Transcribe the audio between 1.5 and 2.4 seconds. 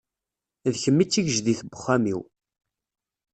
n uxxam-iw.